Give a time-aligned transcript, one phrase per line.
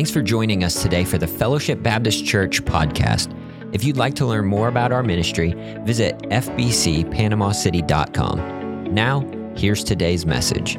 [0.00, 3.36] Thanks for joining us today for the Fellowship Baptist Church podcast.
[3.74, 5.52] If you'd like to learn more about our ministry,
[5.84, 8.94] visit fbcpanamacity.com.
[8.94, 9.20] Now,
[9.54, 10.78] here's today's message.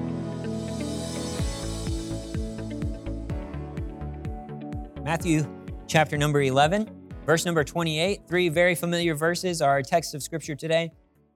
[5.04, 5.46] Matthew
[5.86, 6.90] chapter number 11,
[7.24, 8.22] verse number 28.
[8.28, 10.94] Three very familiar verses are our text of scripture today.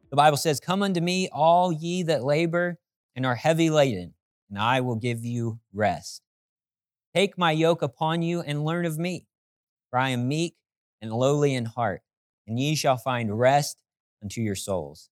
[0.09, 2.79] The Bible says, Come unto me, all ye that labor
[3.15, 4.15] and are heavy laden,
[4.49, 6.24] and I will give you rest.
[7.15, 9.25] Take my yoke upon you and learn of me,
[9.89, 10.57] for I am meek
[11.01, 12.01] and lowly in heart,
[12.45, 13.77] and ye shall find rest
[14.21, 15.09] unto your souls.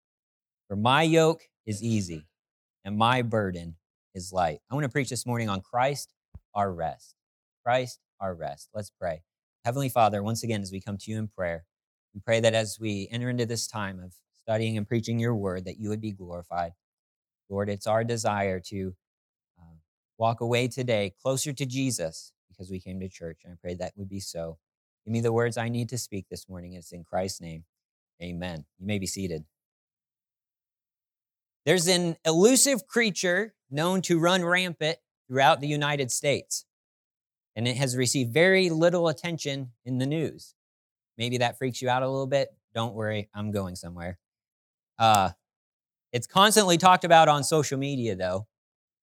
[0.67, 2.25] For my yoke is easy
[2.83, 3.75] and my burden
[4.15, 4.61] is light.
[4.71, 6.11] I want to preach this morning on Christ,
[6.55, 7.13] our rest.
[7.63, 8.69] Christ, our rest.
[8.73, 9.21] Let's pray.
[9.63, 11.65] Heavenly Father, once again, as we come to you in prayer,
[12.15, 15.65] we pray that as we enter into this time of studying and preaching your word,
[15.65, 16.71] that you would be glorified.
[17.47, 18.95] Lord, it's our desire to
[20.21, 23.39] walk away today closer to Jesus because we came to church.
[23.43, 24.59] And I pray that would be so.
[25.03, 26.73] Give me the words I need to speak this morning.
[26.73, 27.63] It's in Christ's name.
[28.21, 28.65] Amen.
[28.77, 29.45] You may be seated.
[31.65, 36.65] There's an elusive creature known to run rampant throughout the United States
[37.55, 40.53] and it has received very little attention in the news.
[41.17, 42.49] Maybe that freaks you out a little bit.
[42.75, 44.19] Don't worry, I'm going somewhere.
[44.99, 45.31] Uh,
[46.13, 48.47] it's constantly talked about on social media, though.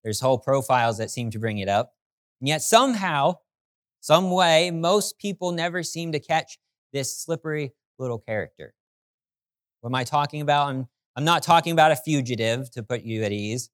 [0.04, 1.94] There's whole profiles that seem to bring it up.
[2.40, 3.38] And yet, somehow,
[4.00, 6.58] some way, most people never seem to catch
[6.92, 8.74] this slippery little character.
[9.80, 10.68] What am I talking about?
[10.68, 13.70] I'm, I'm not talking about a fugitive to put you at ease,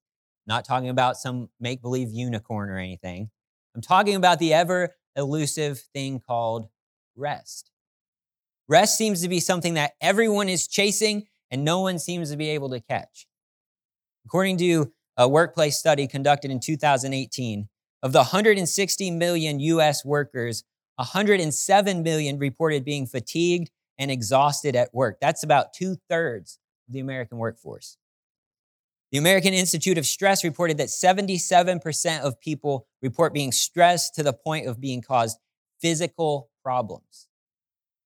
[0.47, 3.29] I'm not talking about some make believe unicorn or anything.
[3.75, 6.67] I'm talking about the ever elusive thing called
[7.15, 7.71] rest.
[8.67, 12.49] Rest seems to be something that everyone is chasing and no one seems to be
[12.49, 13.27] able to catch.
[14.25, 17.69] According to a workplace study conducted in 2018,
[18.03, 20.63] of the 160 million US workers,
[20.97, 25.17] 107 million reported being fatigued and exhausted at work.
[25.19, 27.97] That's about two thirds of the American workforce.
[29.11, 34.33] The American Institute of Stress reported that 77% of people report being stressed to the
[34.33, 35.39] point of being caused
[35.81, 37.27] physical problems.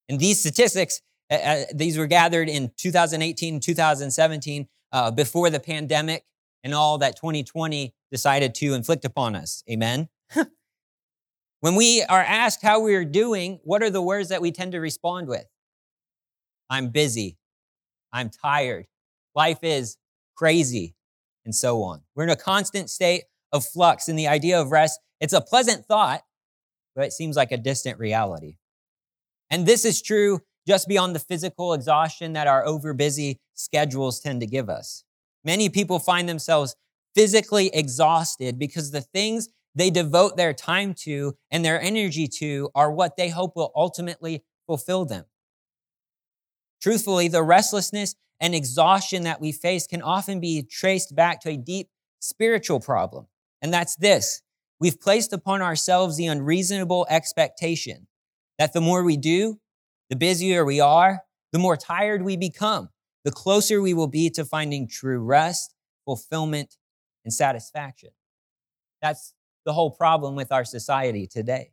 [0.07, 1.01] And these statistics,
[1.31, 6.25] uh, these were gathered in 2018 2017 uh, before the pandemic
[6.63, 9.63] and all that 2020 decided to inflict upon us.
[9.69, 10.09] Amen.
[11.59, 14.71] when we are asked how we are doing, what are the words that we tend
[14.73, 15.45] to respond with?
[16.69, 17.37] I'm busy.
[18.11, 18.87] I'm tired.
[19.35, 19.97] Life is
[20.35, 20.95] crazy,
[21.45, 22.01] and so on.
[22.15, 25.85] We're in a constant state of flux, and the idea of rest, it's a pleasant
[25.85, 26.21] thought,
[26.95, 28.57] but it seems like a distant reality.
[29.49, 34.47] And this is true just beyond the physical exhaustion that our overbusy schedules tend to
[34.47, 35.03] give us.
[35.43, 36.75] Many people find themselves
[37.15, 42.91] physically exhausted because the things they devote their time to and their energy to are
[42.91, 45.25] what they hope will ultimately fulfill them.
[46.81, 51.57] Truthfully, the restlessness and exhaustion that we face can often be traced back to a
[51.57, 51.89] deep
[52.19, 53.27] spiritual problem.
[53.61, 54.41] And that's this
[54.79, 58.07] we've placed upon ourselves the unreasonable expectation
[58.57, 59.59] that the more we do,
[60.09, 61.21] the busier we are,
[61.51, 62.89] the more tired we become,
[63.23, 65.73] the closer we will be to finding true rest,
[66.05, 66.77] fulfillment,
[67.23, 68.09] and satisfaction.
[69.01, 69.33] That's
[69.65, 71.71] the whole problem with our society today.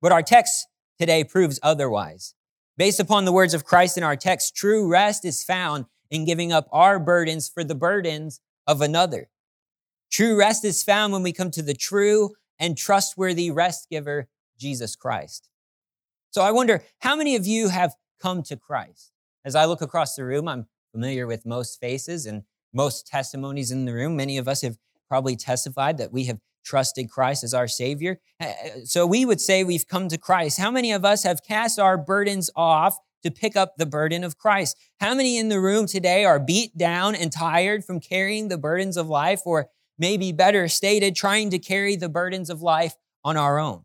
[0.00, 0.66] But our text
[0.98, 2.34] today proves otherwise.
[2.76, 6.52] Based upon the words of Christ in our text, true rest is found in giving
[6.52, 9.30] up our burdens for the burdens of another.
[10.10, 14.28] True rest is found when we come to the true and trustworthy rest giver,
[14.58, 15.48] Jesus Christ.
[16.30, 19.12] So I wonder how many of you have come to Christ?
[19.44, 22.42] As I look across the room, I'm familiar with most faces and
[22.72, 24.16] most testimonies in the room.
[24.16, 24.76] Many of us have
[25.08, 28.20] probably testified that we have trusted Christ as our Savior.
[28.84, 30.60] So we would say we've come to Christ.
[30.60, 34.38] How many of us have cast our burdens off to pick up the burden of
[34.38, 34.76] Christ?
[35.00, 38.96] How many in the room today are beat down and tired from carrying the burdens
[38.96, 42.94] of life, or maybe better stated, trying to carry the burdens of life
[43.24, 43.82] on our own?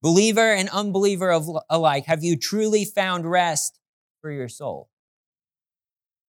[0.00, 1.36] Believer and unbeliever
[1.68, 3.80] alike, have you truly found rest
[4.20, 4.88] for your soul?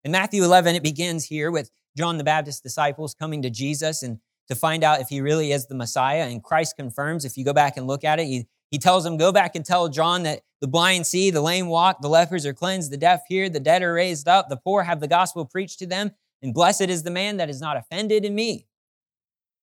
[0.03, 4.19] In Matthew 11, it begins here with John the Baptist's disciples coming to Jesus and
[4.47, 6.27] to find out if he really is the Messiah.
[6.27, 9.17] And Christ confirms, if you go back and look at it, he, he tells them,
[9.17, 12.53] Go back and tell John that the blind see, the lame walk, the lepers are
[12.53, 15.79] cleansed, the deaf hear, the dead are raised up, the poor have the gospel preached
[15.79, 16.11] to them,
[16.41, 18.67] and blessed is the man that is not offended in me.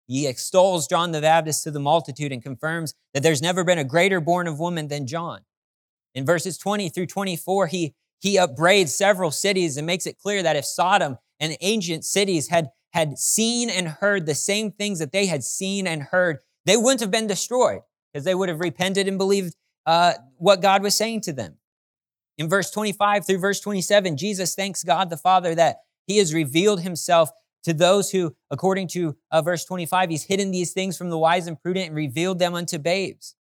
[0.07, 3.85] He extols John the Baptist to the multitude and confirms that there's never been a
[3.85, 5.41] greater born of woman than John.
[6.15, 10.57] In verses 20 through 24, he, he upbraids several cities and makes it clear that
[10.57, 15.27] if Sodom and ancient cities had had seen and heard the same things that they
[15.27, 17.81] had seen and heard, they wouldn't have been destroyed
[18.11, 19.55] because they would have repented and believed
[19.85, 21.59] uh, what God was saying to them.
[22.39, 26.81] In verse 25 through verse 27, Jesus thanks God the Father that he has revealed
[26.81, 27.31] himself
[27.65, 31.47] to those who, according to uh, verse 25, he's hidden these things from the wise
[31.47, 33.36] and prudent and revealed them unto babes.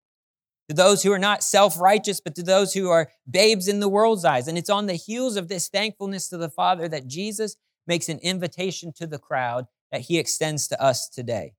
[0.68, 3.88] To those who are not self righteous, but to those who are babes in the
[3.88, 4.48] world's eyes.
[4.48, 7.56] And it's on the heels of this thankfulness to the Father that Jesus
[7.86, 11.52] makes an invitation to the crowd that he extends to us today.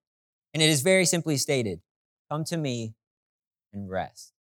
[0.54, 1.82] And it is very simply stated
[2.32, 2.96] Come to me
[3.74, 4.34] and rest.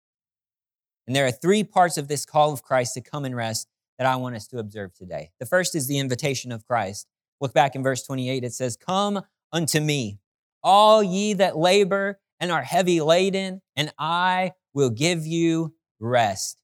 [1.05, 3.67] And there are three parts of this call of Christ to come and rest
[3.97, 5.31] that I want us to observe today.
[5.39, 7.07] The first is the invitation of Christ.
[7.41, 8.43] Look back in verse 28.
[8.43, 9.21] It says, Come
[9.51, 10.19] unto me,
[10.63, 16.57] all ye that labor and are heavy laden, and I will give you rest.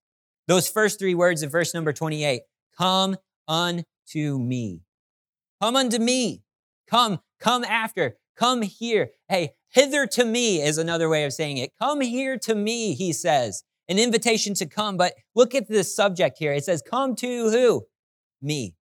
[0.46, 2.42] Those first three words of verse number 28
[2.78, 3.16] Come
[3.48, 4.81] unto me.
[5.62, 6.44] Come unto me.
[6.90, 8.18] Come, come after.
[8.36, 9.12] Come here.
[9.30, 11.72] Hey, hither to me is another way of saying it.
[11.80, 14.98] Come here to me, he says an invitation to come.
[14.98, 16.52] But look at this subject here.
[16.52, 17.86] It says, Come to who?
[18.42, 18.75] Me.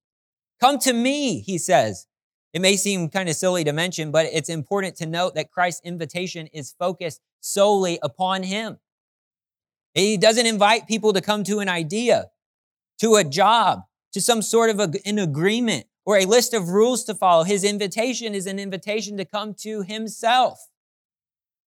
[0.61, 2.08] Come to me, he says.
[2.53, 5.83] It may seem kind of silly to mention, but it's important to note that Christ's
[5.85, 8.79] invitation is focused solely upon him.
[9.95, 12.31] He doesn't invite people to come to an idea,
[13.01, 17.05] to a job, to some sort of a, an agreement or a list of rules
[17.05, 17.45] to follow.
[17.45, 20.69] His invitation is an invitation to come to himself.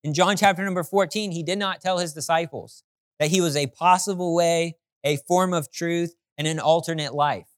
[0.03, 2.83] In John chapter number 14, he did not tell his disciples
[3.19, 7.50] that he was a possible way, a form of truth, and an alternate life.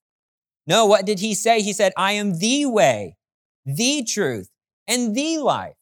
[0.65, 1.61] No, what did he say?
[1.61, 3.17] He said, I am the way,
[3.65, 4.49] the truth,
[4.87, 5.75] and the life.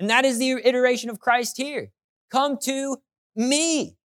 [0.00, 1.90] And that is the iteration of Christ here.
[2.30, 2.98] Come to
[3.34, 3.96] me.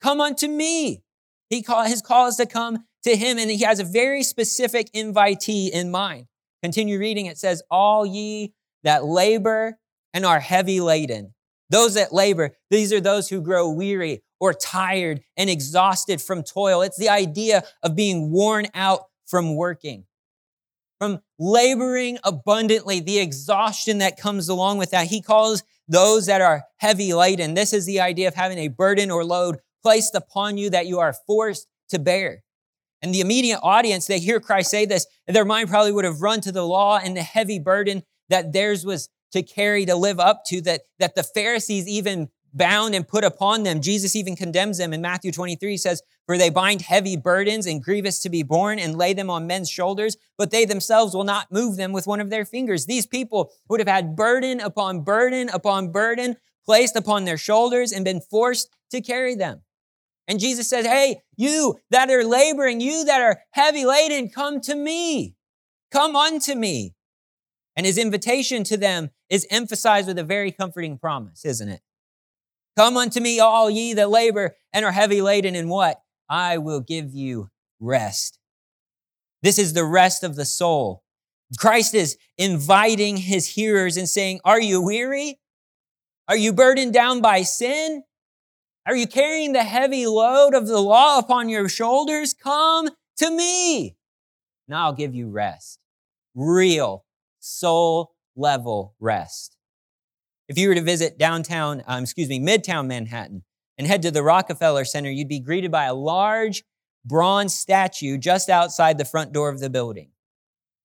[0.00, 1.02] Come unto me.
[1.48, 4.90] He call, his call is to come to him, and he has a very specific
[4.92, 6.26] invitee in mind.
[6.62, 7.26] Continue reading.
[7.26, 8.54] It says, All ye
[8.84, 9.78] that labor
[10.14, 11.34] and are heavy laden.
[11.70, 16.82] Those that labor, these are those who grow weary or tired and exhausted from toil.
[16.82, 20.04] It's the idea of being worn out from working,
[21.00, 25.06] from laboring abundantly, the exhaustion that comes along with that.
[25.06, 27.54] He calls those that are heavy laden.
[27.54, 30.98] This is the idea of having a burden or load placed upon you that you
[30.98, 32.42] are forced to bear.
[33.00, 36.20] And the immediate audience, they hear Christ say this, and their mind probably would have
[36.20, 40.20] run to the law and the heavy burden that theirs was to carry, to live
[40.20, 43.80] up to, that, that the Pharisees even bound and put upon them.
[43.80, 48.20] Jesus even condemns them in Matthew 23 says, For they bind heavy burdens and grievous
[48.20, 51.76] to be borne and lay them on men's shoulders, but they themselves will not move
[51.76, 52.86] them with one of their fingers.
[52.86, 58.04] These people would have had burden upon burden upon burden placed upon their shoulders and
[58.04, 59.62] been forced to carry them.
[60.28, 64.74] And Jesus says, Hey, you that are laboring, you that are heavy laden, come to
[64.74, 65.36] me.
[65.90, 66.94] Come unto me.
[67.76, 71.80] And his invitation to them is emphasized with a very comforting promise, isn't it?
[72.76, 76.00] Come unto me, all ye that labor and are heavy laden, and what?
[76.28, 78.38] I will give you rest.
[79.42, 81.02] This is the rest of the soul.
[81.58, 85.38] Christ is inviting his hearers and saying, Are you weary?
[86.28, 88.04] Are you burdened down by sin?
[88.86, 92.34] Are you carrying the heavy load of the law upon your shoulders?
[92.34, 93.96] Come to me,
[94.66, 95.78] and I'll give you rest.
[96.34, 97.04] Real
[97.38, 99.51] soul level rest.
[100.52, 103.42] If you were to visit downtown, um, excuse me, midtown Manhattan
[103.78, 106.62] and head to the Rockefeller Center, you'd be greeted by a large
[107.06, 110.10] bronze statue just outside the front door of the building.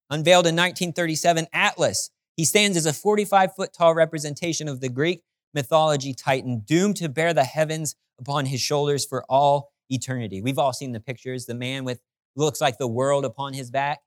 [0.09, 2.12] Unveiled in 1937, Atlas.
[2.38, 7.09] He stands as a 45 foot tall representation of the Greek mythology titan, doomed to
[7.09, 10.41] bear the heavens upon his shoulders for all eternity.
[10.41, 12.00] We've all seen the pictures, the man with
[12.38, 14.00] looks like the world upon his back.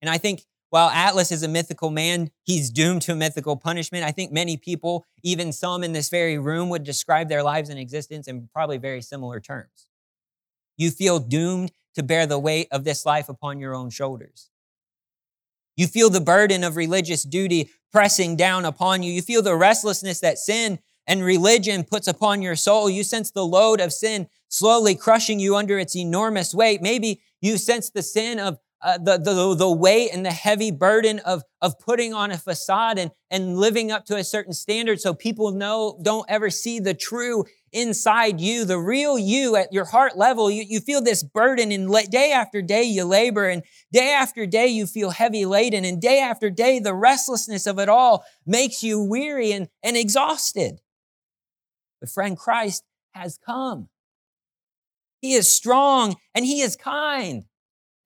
[0.00, 4.04] And I think while Atlas is a mythical man, he's doomed to a mythical punishment.
[4.04, 7.78] I think many people, even some in this very room, would describe their lives and
[7.78, 9.88] existence in probably very similar terms.
[10.76, 14.50] You feel doomed to bear the weight of this life upon your own shoulders.
[15.76, 19.12] You feel the burden of religious duty pressing down upon you.
[19.12, 22.90] You feel the restlessness that sin and religion puts upon your soul.
[22.90, 26.82] You sense the load of sin slowly crushing you under its enormous weight.
[26.82, 31.18] Maybe you sense the sin of uh, the, the, the weight and the heavy burden
[31.20, 35.12] of, of putting on a facade and, and living up to a certain standard so
[35.12, 40.16] people know, don't ever see the true inside you, the real you at your heart
[40.16, 40.50] level.
[40.50, 44.68] You, you feel this burden and day after day you labor and day after day
[44.68, 49.02] you feel heavy laden and day after day the restlessness of it all makes you
[49.02, 50.80] weary and, and exhausted.
[52.00, 53.88] But friend, Christ has come.
[55.20, 57.44] He is strong and he is kind.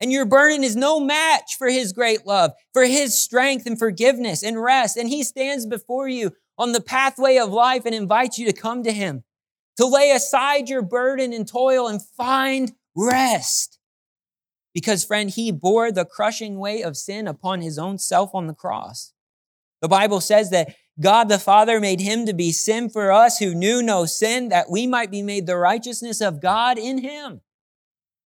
[0.03, 4.43] And your burden is no match for his great love, for his strength and forgiveness
[4.43, 4.97] and rest.
[4.97, 8.83] And he stands before you on the pathway of life and invites you to come
[8.83, 9.23] to him.
[9.77, 13.79] to lay aside your burden and toil and find rest.
[14.73, 18.53] Because, friend, he bore the crushing weight of sin upon his own self on the
[18.53, 19.13] cross.
[19.81, 23.53] The Bible says that God the Father made him to be sin for us who
[23.53, 27.41] knew no sin, that we might be made the righteousness of God in him.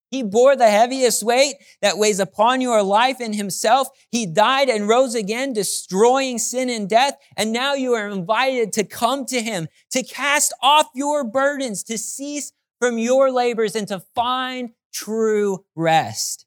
[0.09, 3.89] He bore the heaviest weight that weighs upon your life in himself.
[4.09, 7.17] He died and rose again, destroying sin and death.
[7.35, 11.97] And now you are invited to come to him, to cast off your burdens, to
[11.97, 16.45] cease from your labors and to find true rest.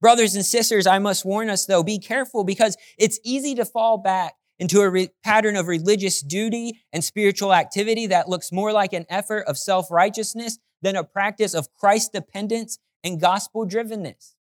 [0.00, 3.96] Brothers and sisters, I must warn us though, be careful because it's easy to fall
[3.98, 8.92] back into a re- pattern of religious duty and spiritual activity that looks more like
[8.92, 14.34] an effort of self-righteousness than a practice of Christ dependence and gospel drivenness.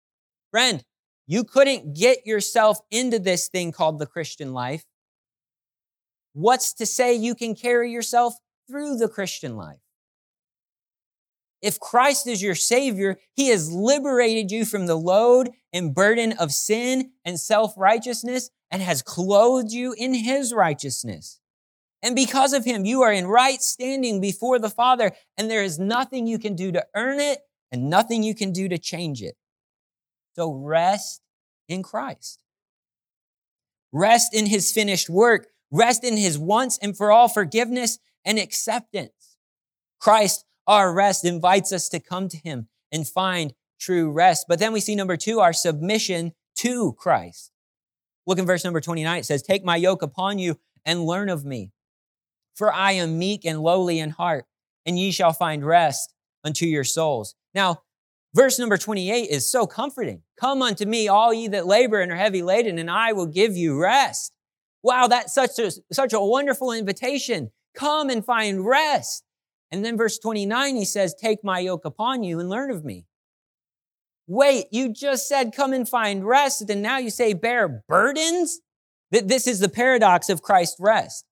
[0.51, 0.85] Friend,
[1.27, 4.85] you couldn't get yourself into this thing called the Christian life.
[6.35, 8.35] What's to say you can carry yourself
[8.69, 9.79] through the Christian life?
[11.63, 16.53] If Christ is your Savior, He has liberated you from the load and burden of
[16.53, 21.41] sin and self righteousness and has clothed you in His righteousness.
[22.05, 25.79] And because of him, you are in right standing before the Father, and there is
[25.79, 27.39] nothing you can do to earn it
[27.73, 29.37] and nothing you can do to change it.
[30.37, 31.23] So rest
[31.67, 32.43] in Christ.
[33.91, 35.49] Rest in his finished work.
[35.71, 39.39] Rest in his once and for all forgiveness and acceptance.
[39.99, 44.45] Christ, our rest, invites us to come to him and find true rest.
[44.47, 47.51] But then we see number two, our submission to Christ.
[48.27, 49.21] Look in verse number 29.
[49.21, 51.73] It says, Take my yoke upon you and learn of me
[52.55, 54.47] for I am meek and lowly in heart,
[54.87, 57.35] and ye shall find rest unto your souls.
[57.55, 57.83] Now,
[58.35, 60.23] verse number 28 is so comforting.
[60.39, 63.57] Come unto me, all ye that labor and are heavy laden, and I will give
[63.57, 64.33] you rest.
[64.83, 67.51] Wow, that's such a, such a wonderful invitation.
[67.75, 69.25] Come and find rest.
[69.71, 73.07] And then verse 29, he says, Take my yoke upon you and learn of me.
[74.27, 78.61] Wait, you just said come and find rest, and now you say bear burdens?
[79.11, 81.25] That This is the paradox of Christ's rest.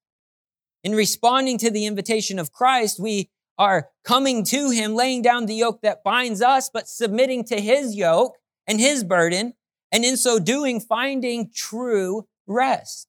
[0.85, 5.55] In responding to the invitation of Christ, we are coming to him, laying down the
[5.55, 8.37] yoke that binds us, but submitting to his yoke
[8.67, 9.55] and his burden,
[9.93, 13.09] and in so doing, finding true rest.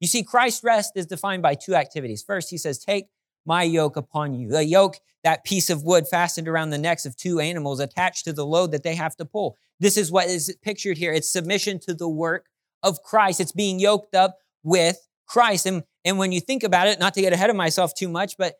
[0.00, 2.22] You see, Christ's rest is defined by two activities.
[2.22, 3.06] First, he says, Take
[3.44, 4.48] my yoke upon you.
[4.48, 8.32] The yoke, that piece of wood fastened around the necks of two animals attached to
[8.32, 9.56] the load that they have to pull.
[9.80, 11.12] This is what is pictured here.
[11.12, 12.46] It's submission to the work
[12.82, 13.40] of Christ.
[13.40, 15.66] It's being yoked up with Christ.
[15.66, 18.36] And, and when you think about it, not to get ahead of myself too much,
[18.38, 18.54] but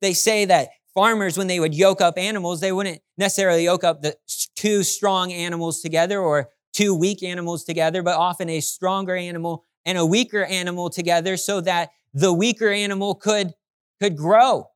[0.00, 4.00] they say that farmers, when they would yoke up animals, they wouldn't necessarily yoke up
[4.00, 4.16] the
[4.54, 9.98] two strong animals together or two weak animals together, but often a stronger animal and
[9.98, 13.54] a weaker animal together so that the weaker animal could,
[14.00, 14.68] could grow.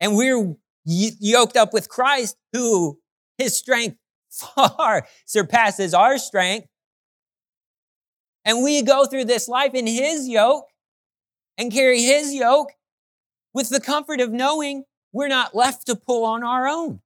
[0.00, 0.56] And we're
[0.86, 2.98] yoked up with Christ who
[3.36, 3.98] his strength
[4.30, 6.66] far surpasses our strength.
[8.46, 10.66] And we go through this life in His yoke
[11.56, 12.72] and carry His yoke
[13.52, 17.00] with the comfort of knowing we're not left to pull on our own.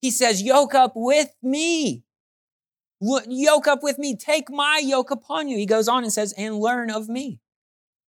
[0.00, 2.04] He says, yoke up with me.
[3.00, 4.16] Yoke up with me.
[4.16, 5.56] Take my yoke upon you.
[5.56, 7.40] He goes on and says, and learn of me.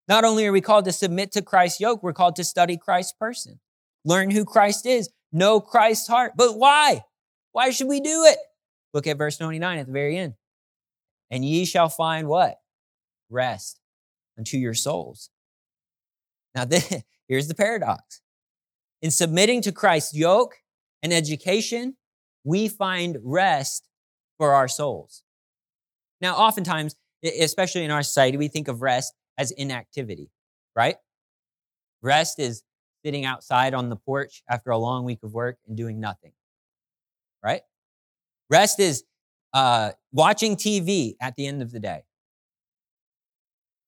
[0.07, 3.13] Not only are we called to submit to Christ's yoke, we're called to study Christ's
[3.13, 3.59] person.
[4.03, 5.09] Learn who Christ is.
[5.31, 6.33] Know Christ's heart.
[6.35, 7.03] But why?
[7.51, 8.37] Why should we do it?
[8.93, 10.33] Look at verse 29 at the very end
[11.31, 12.59] and ye shall find what?
[13.29, 13.79] Rest
[14.41, 15.29] unto your souls.
[16.55, 18.21] Now, this, here's the paradox.
[19.01, 20.55] In submitting to Christ's yoke
[21.03, 21.95] and education,
[22.43, 23.87] we find rest
[24.37, 25.23] for our souls.
[26.19, 30.31] Now, oftentimes, especially in our society, we think of rest as inactivity,
[30.75, 30.95] right?
[32.01, 32.63] Rest is
[33.05, 36.33] sitting outside on the porch after a long week of work and doing nothing,
[37.43, 37.61] right?
[38.49, 39.03] Rest is
[39.53, 42.03] uh, watching TV at the end of the day.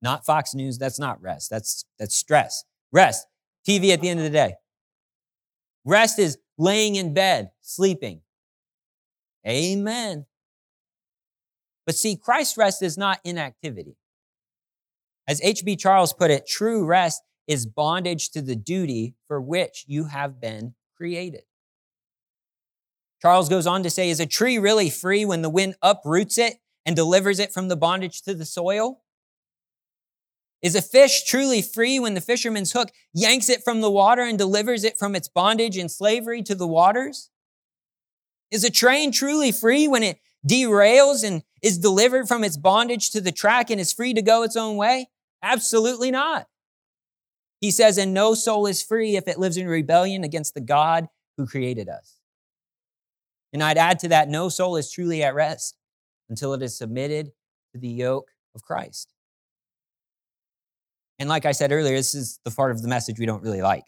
[0.03, 1.49] Not Fox News, that's not rest.
[1.49, 2.65] That's, that's stress.
[2.91, 3.25] Rest,
[3.67, 4.55] TV at the end of the day.
[5.85, 8.21] Rest is laying in bed, sleeping.
[9.47, 10.25] Amen.
[11.85, 13.95] But see, Christ's rest is not inactivity.
[15.27, 15.77] As H.B.
[15.77, 20.75] Charles put it, true rest is bondage to the duty for which you have been
[20.95, 21.43] created.
[23.21, 26.55] Charles goes on to say, is a tree really free when the wind uproots it
[26.85, 29.02] and delivers it from the bondage to the soil?
[30.63, 34.37] Is a fish truly free when the fisherman's hook yanks it from the water and
[34.37, 37.29] delivers it from its bondage and slavery to the waters?
[38.49, 43.19] Is a train truly free when it derails and is delivered from its bondage to
[43.19, 45.09] the track and is free to go its own way?
[45.41, 46.47] Absolutely not.
[47.59, 51.07] He says, and no soul is free if it lives in rebellion against the God
[51.37, 52.19] who created us.
[53.51, 55.77] And I'd add to that, no soul is truly at rest
[56.29, 57.31] until it is submitted
[57.73, 59.12] to the yoke of Christ.
[61.19, 63.61] And like I said earlier, this is the part of the message we don't really
[63.61, 63.83] like.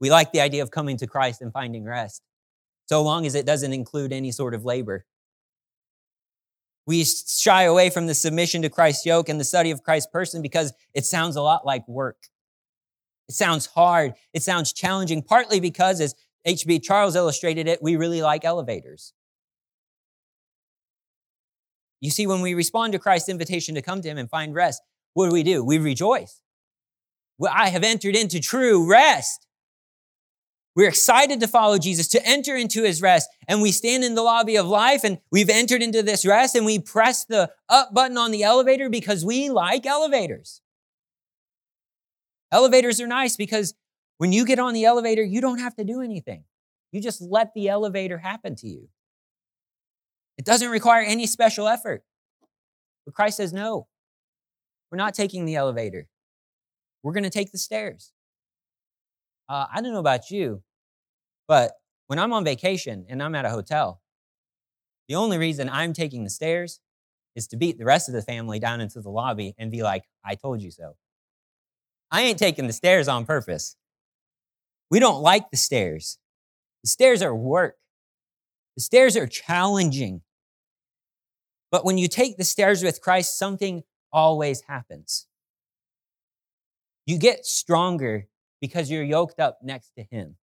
[0.00, 2.22] We like the idea of coming to Christ and finding rest,
[2.86, 5.06] so long as it doesn't include any sort of labor.
[6.86, 10.42] We shy away from the submission to Christ's yoke and the study of Christ's person
[10.42, 12.16] because it sounds a lot like work.
[13.28, 14.14] It sounds hard.
[14.34, 16.14] It sounds challenging, partly because, as
[16.44, 16.80] H.B.
[16.80, 19.12] Charles illustrated it, we really like elevators.
[22.00, 24.82] You see, when we respond to Christ's invitation to come to Him and find rest,
[25.14, 25.64] what do we do?
[25.64, 26.40] We rejoice.
[27.38, 29.46] Well, I have entered into true rest.
[30.74, 33.28] We're excited to follow Jesus, to enter into his rest.
[33.46, 36.64] And we stand in the lobby of life and we've entered into this rest and
[36.64, 40.62] we press the up button on the elevator because we like elevators.
[42.50, 43.74] Elevators are nice because
[44.18, 46.44] when you get on the elevator, you don't have to do anything.
[46.90, 48.88] You just let the elevator happen to you.
[50.38, 52.04] It doesn't require any special effort.
[53.04, 53.88] But Christ says, no,
[54.92, 56.06] we're not taking the elevator.
[57.02, 58.12] We're going to take the stairs.
[59.48, 60.62] Uh, I don't know about you,
[61.48, 61.72] but
[62.08, 64.02] when I'm on vacation and I'm at a hotel,
[65.08, 66.80] the only reason I'm taking the stairs
[67.34, 70.04] is to beat the rest of the family down into the lobby and be like,
[70.22, 70.96] I told you so.
[72.10, 73.76] I ain't taking the stairs on purpose.
[74.90, 76.18] We don't like the stairs.
[76.84, 77.76] The stairs are work.
[78.76, 80.20] The stairs are challenging.
[81.70, 85.26] But when you take the stairs with Christ, something always happens.
[87.06, 88.26] You get stronger
[88.60, 90.36] because you're yoked up next to Him.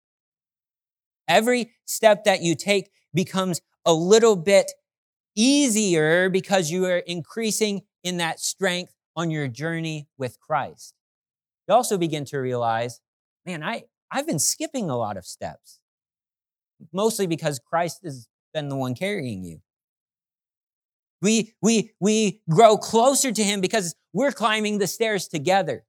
[1.29, 4.73] Every step that you take becomes a little bit
[5.35, 10.95] easier because you are increasing in that strength on your journey with Christ.
[11.69, 13.01] You also begin to realize,
[13.45, 15.81] man, I, I've been skipping a lot of steps,
[16.93, 19.61] mostly because Christ has been the one carrying you.
[21.23, 25.85] We, we, we grow closer to Him because we're climbing the stairs together.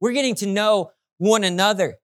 [0.00, 1.98] We're getting to know one another.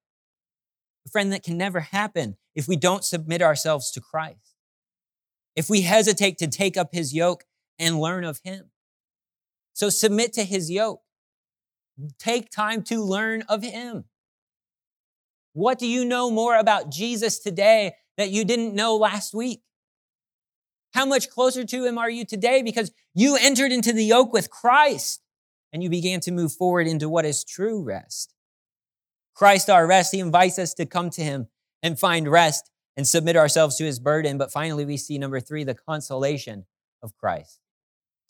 [1.06, 4.54] A friend that can never happen if we don't submit ourselves to Christ.
[5.56, 7.44] If we hesitate to take up his yoke
[7.78, 8.70] and learn of him.
[9.72, 11.00] So submit to his yoke.
[12.18, 14.04] Take time to learn of him.
[15.52, 19.62] What do you know more about Jesus today that you didn't know last week?
[20.92, 22.62] How much closer to him are you today?
[22.62, 25.22] Because you entered into the yoke with Christ
[25.72, 28.35] and you began to move forward into what is true rest.
[29.35, 31.48] Christ our rest, he invites us to come to him
[31.83, 34.37] and find rest and submit ourselves to his burden.
[34.37, 36.66] But finally, we see number three, the consolation
[37.03, 37.61] of Christ.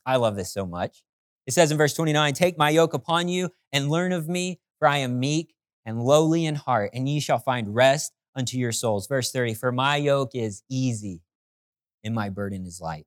[0.05, 1.03] I love this so much.
[1.47, 4.87] It says in verse 29, Take my yoke upon you and learn of me, for
[4.87, 9.09] I am meek and lowly in heart, and ye shall find rest unto your souls.
[9.09, 11.23] Verse 30, For my yoke is easy
[12.05, 13.07] and my burden is light.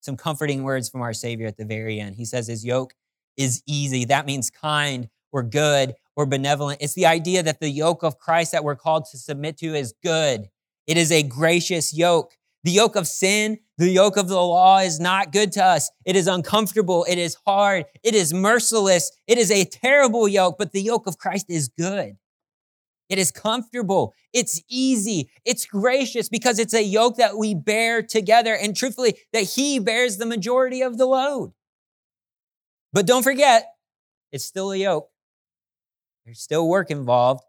[0.00, 2.16] Some comforting words from our Savior at the very end.
[2.16, 2.94] He says his yoke
[3.36, 4.04] is easy.
[4.04, 6.80] That means kind or good or benevolent.
[6.80, 9.94] It's the idea that the yoke of Christ that we're called to submit to is
[10.02, 10.48] good.
[10.86, 12.36] It is a gracious yoke.
[12.64, 15.90] The yoke of sin, the yoke of the law is not good to us.
[16.04, 17.04] It is uncomfortable.
[17.08, 17.84] It is hard.
[18.02, 19.12] It is merciless.
[19.26, 22.16] It is a terrible yoke, but the yoke of Christ is good.
[23.08, 24.14] It is comfortable.
[24.32, 25.30] It's easy.
[25.44, 30.16] It's gracious because it's a yoke that we bear together and truthfully that he bears
[30.16, 31.52] the majority of the load.
[32.92, 33.66] But don't forget,
[34.32, 35.08] it's still a yoke.
[36.24, 37.44] There's still work involved,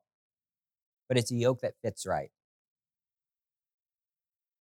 [1.08, 2.30] but it's a yoke that fits right.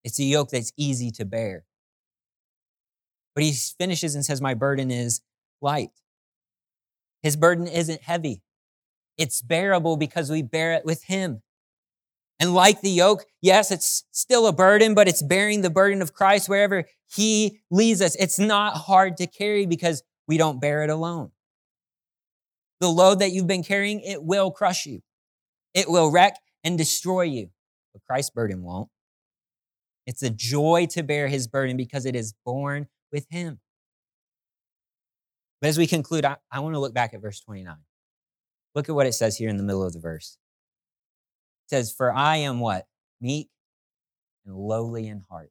[0.04, 1.64] It's a yoke that's easy to bear.
[3.34, 5.20] But he finishes and says, My burden is
[5.60, 5.90] light.
[7.22, 8.42] His burden isn't heavy,
[9.18, 11.42] it's bearable because we bear it with him.
[12.38, 16.12] And like the yoke, yes, it's still a burden, but it's bearing the burden of
[16.12, 18.14] Christ wherever he leads us.
[18.16, 21.30] It's not hard to carry because we don't bear it alone.
[22.80, 25.00] The load that you've been carrying, it will crush you.
[25.72, 27.48] It will wreck and destroy you.
[27.94, 28.90] But Christ's burden won't.
[30.06, 33.60] It's a joy to bear his burden because it is borne with him.
[35.60, 37.76] But as we conclude, I, I want to look back at verse 29.
[38.76, 40.36] Look at what it says here in the middle of the verse.
[41.64, 42.86] It says, For I am what?
[43.22, 43.48] Meek
[44.44, 45.50] and lowly in heart.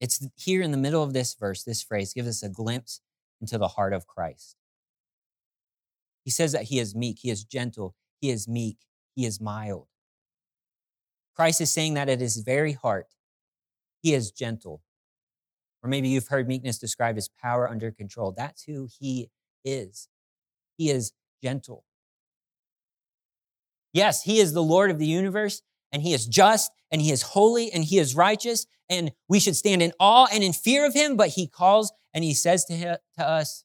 [0.00, 3.00] It's here in the middle of this verse, this phrase gives us a glimpse
[3.40, 4.56] into the heart of Christ.
[6.24, 8.78] He says that he is meek, he is gentle, he is meek,
[9.14, 9.86] he is mild.
[11.36, 13.06] Christ is saying that at his very heart,
[14.02, 14.82] he is gentle.
[15.80, 18.34] Or maybe you've heard meekness described as power under control.
[18.36, 19.30] That's who he
[19.66, 20.08] is.
[20.78, 21.84] He is gentle.
[23.92, 27.22] Yes, He is the Lord of the universe, and He is just, and He is
[27.22, 30.94] holy, and He is righteous, and we should stand in awe and in fear of
[30.94, 33.64] Him, but He calls and He says to, him, to us,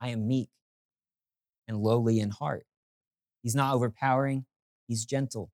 [0.00, 0.50] I am meek
[1.68, 2.66] and lowly in heart.
[3.42, 4.46] He's not overpowering,
[4.88, 5.50] He's gentle.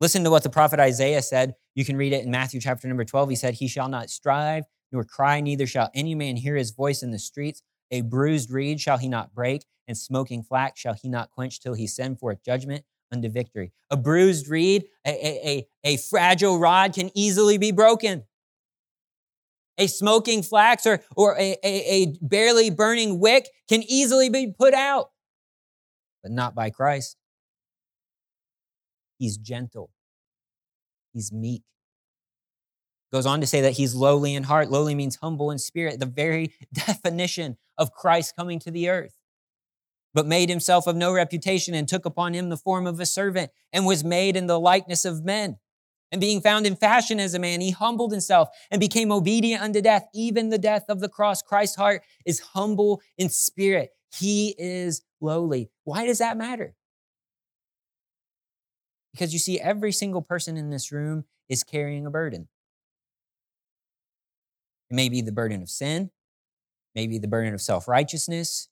[0.00, 1.54] Listen to what the prophet Isaiah said.
[1.74, 3.30] You can read it in Matthew chapter number 12.
[3.30, 7.02] He said, He shall not strive nor cry, neither shall any man hear his voice
[7.02, 7.62] in the streets.
[7.90, 11.74] A bruised reed shall he not break, and smoking flax shall he not quench till
[11.74, 13.72] he send forth judgment unto victory.
[13.90, 15.48] A bruised reed, a, a,
[15.84, 18.24] a, a fragile rod can easily be broken.
[19.78, 24.74] A smoking flax or, or a, a, a barely burning wick can easily be put
[24.74, 25.10] out,
[26.22, 27.16] but not by Christ.
[29.18, 29.90] He's gentle.
[31.12, 31.62] He's meek.
[33.12, 34.70] Goes on to say that he's lowly in heart.
[34.70, 39.14] Lowly means humble in spirit, the very definition of Christ coming to the earth.
[40.14, 43.50] But made himself of no reputation and took upon him the form of a servant
[43.72, 45.58] and was made in the likeness of men.
[46.12, 49.82] And being found in fashion as a man, he humbled himself and became obedient unto
[49.82, 51.42] death, even the death of the cross.
[51.42, 53.90] Christ's heart is humble in spirit.
[54.16, 55.70] He is lowly.
[55.84, 56.74] Why does that matter?
[59.12, 62.48] Because you see, every single person in this room is carrying a burden.
[64.90, 66.10] It may be the burden of sin,
[66.96, 68.68] maybe the burden of self righteousness,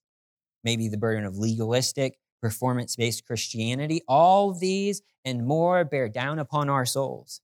[0.64, 4.02] maybe the burden of legalistic, performance based Christianity.
[4.08, 7.40] All these and more bear down upon our souls.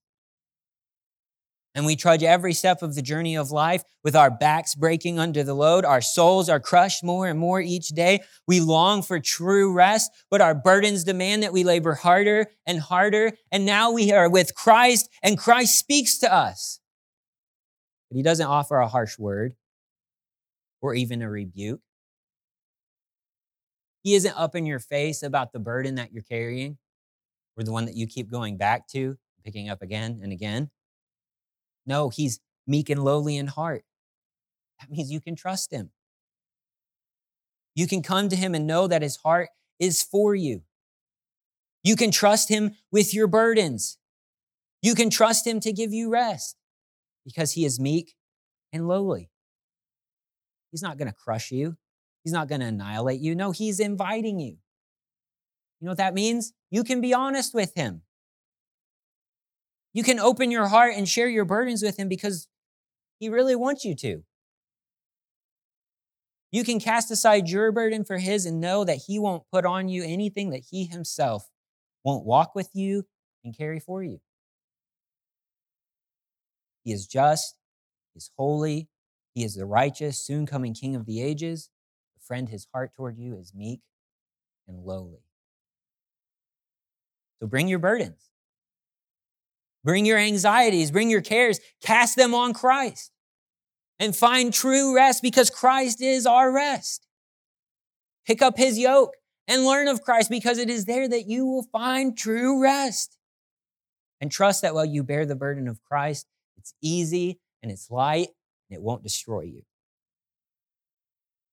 [1.73, 5.41] And we trudge every step of the journey of life with our backs breaking under
[5.41, 5.85] the load.
[5.85, 8.19] Our souls are crushed more and more each day.
[8.45, 13.31] We long for true rest, but our burdens demand that we labor harder and harder.
[13.53, 16.81] And now we are with Christ, and Christ speaks to us.
[18.09, 19.55] But he doesn't offer a harsh word
[20.81, 21.81] or even a rebuke.
[24.03, 26.77] He isn't up in your face about the burden that you're carrying
[27.55, 30.71] or the one that you keep going back to, picking up again and again.
[31.85, 33.83] No, he's meek and lowly in heart.
[34.79, 35.91] That means you can trust him.
[37.75, 40.61] You can come to him and know that his heart is for you.
[41.83, 43.97] You can trust him with your burdens.
[44.81, 46.55] You can trust him to give you rest
[47.25, 48.15] because he is meek
[48.73, 49.30] and lowly.
[50.71, 51.77] He's not going to crush you.
[52.23, 53.35] He's not going to annihilate you.
[53.35, 54.57] No, he's inviting you.
[55.79, 56.53] You know what that means?
[56.69, 58.03] You can be honest with him.
[59.93, 62.47] You can open your heart and share your burdens with him because
[63.19, 64.23] he really wants you to.
[66.51, 69.89] You can cast aside your burden for his and know that he won't put on
[69.89, 71.49] you anything that he himself
[72.03, 73.05] won't walk with you
[73.43, 74.19] and carry for you.
[76.83, 77.55] He is just,
[78.13, 78.89] he is holy,
[79.33, 81.69] he is the righteous, soon coming King of the ages.
[82.15, 83.81] The friend, his heart toward you is meek
[84.67, 85.23] and lowly.
[87.39, 88.29] So bring your burdens,
[89.83, 93.11] bring your anxieties, bring your cares, cast them on Christ
[93.99, 97.07] and find true rest because Christ is our rest.
[98.27, 99.15] Pick up his yoke
[99.47, 103.17] and learn of Christ because it is there that you will find true rest.
[104.19, 108.29] And trust that while you bear the burden of Christ, it's easy and it's light
[108.71, 109.63] and it won't destroy you.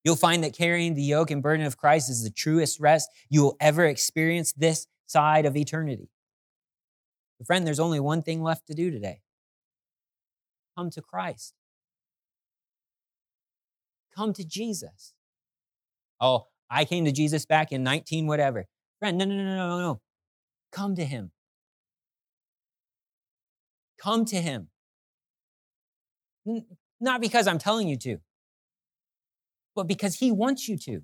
[0.05, 3.43] You'll find that carrying the yoke and burden of Christ is the truest rest you
[3.43, 6.09] will ever experience this side of eternity.
[7.39, 9.21] But friend, there's only one thing left to do today
[10.77, 11.55] come to Christ.
[14.15, 15.13] Come to Jesus.
[16.21, 18.67] Oh, I came to Jesus back in 19 whatever.
[19.01, 20.01] Friend, no, no, no, no, no, no.
[20.71, 21.33] Come to him.
[24.01, 24.69] Come to him.
[27.01, 28.19] Not because I'm telling you to,
[29.75, 31.03] but because he wants you to.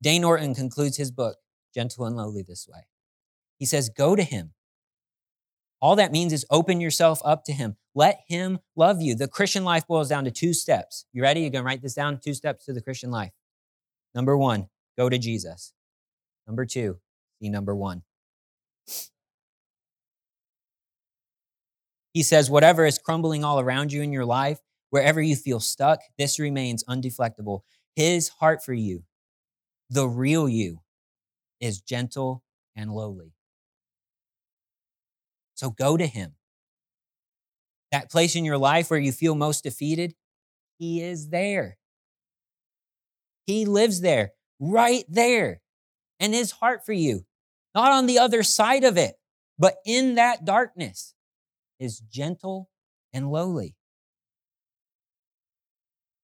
[0.00, 1.38] Dane Ortlund concludes his book,
[1.74, 2.82] Gentle and Lowly, this way.
[3.58, 4.52] He says, Go to him.
[5.80, 7.76] All that means is open yourself up to him.
[7.94, 9.14] Let him love you.
[9.14, 11.06] The Christian life boils down to two steps.
[11.12, 11.40] You ready?
[11.40, 12.20] You're going to write this down?
[12.22, 13.32] Two steps to the Christian life.
[14.14, 15.72] Number one, go to Jesus.
[16.46, 16.98] Number two,
[17.40, 18.02] see number one.
[22.18, 24.58] He says, whatever is crumbling all around you in your life,
[24.90, 27.60] wherever you feel stuck, this remains undeflectable.
[27.94, 29.04] His heart for you
[29.88, 30.80] the real you
[31.60, 32.42] is gentle
[32.74, 33.34] and lowly.
[35.54, 36.34] So go to him.
[37.92, 40.16] That place in your life where you feel most defeated,
[40.76, 41.78] he is there.
[43.46, 45.60] He lives there, right there.
[46.18, 47.26] And his heart for you,
[47.76, 49.14] not on the other side of it,
[49.56, 51.14] but in that darkness,
[51.78, 52.70] is gentle
[53.12, 53.76] and lowly.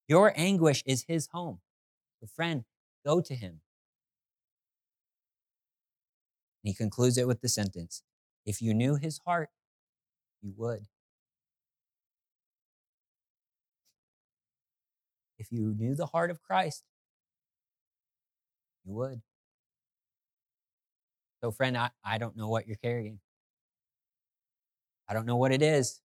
[0.09, 1.61] Your anguish is his home.
[2.21, 2.64] So, friend,
[3.05, 3.61] go to him.
[6.62, 8.03] And he concludes it with the sentence
[8.45, 9.51] If you knew his heart,
[10.43, 10.87] you would.
[15.38, 16.85] If you knew the heart of Christ,
[18.85, 19.23] you would.
[21.43, 23.21] So, friend, I, I don't know what you're carrying.
[25.09, 26.01] I don't know what it is.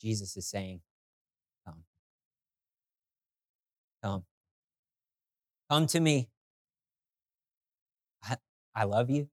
[0.00, 0.80] Jesus is saying,
[1.66, 1.84] Come.
[4.02, 4.24] Come.
[5.70, 6.28] Come to me.
[8.24, 8.36] I,
[8.74, 9.28] I love you.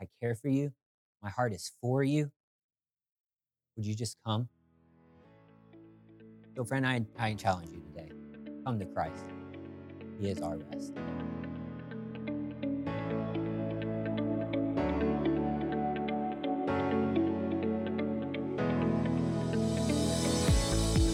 [0.00, 0.72] I care for you.
[1.22, 2.30] My heart is for you.
[3.76, 4.48] Would you just come?
[6.56, 8.10] So, friend, I, I challenge you today
[8.68, 9.24] come to Christ.
[10.20, 10.92] He is our rest.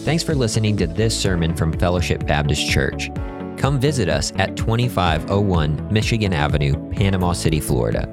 [0.05, 3.09] Thanks for listening to this sermon from Fellowship Baptist Church.
[3.57, 8.07] Come visit us at 2501 Michigan Avenue, Panama City, Florida.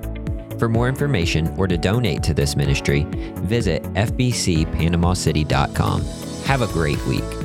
[0.58, 3.04] For more information or to donate to this ministry,
[3.42, 6.00] visit fbcpanamacity.com.
[6.46, 7.41] Have a great week.